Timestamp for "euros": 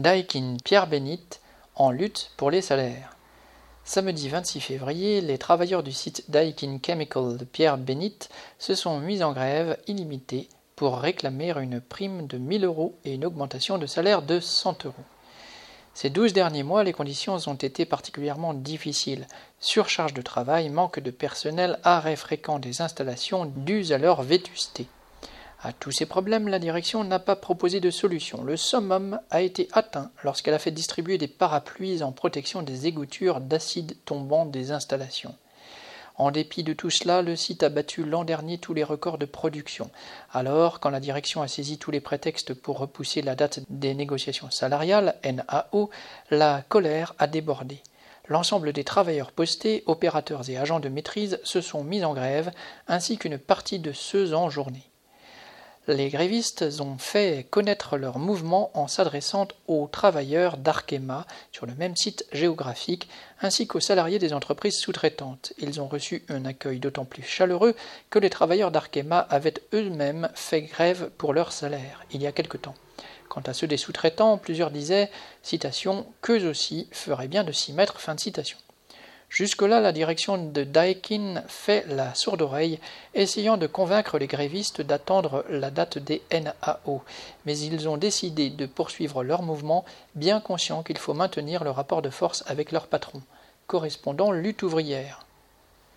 12.64-12.94, 14.86-14.94